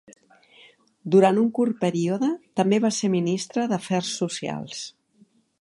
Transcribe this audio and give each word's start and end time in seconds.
Durant 1.15 1.41
un 1.41 1.51
curt 1.59 1.77
període 1.83 2.31
també 2.61 2.81
va 2.89 2.93
ser 3.01 3.13
ministre 3.19 3.69
d'Afers 3.75 4.15
Socials. 4.23 4.85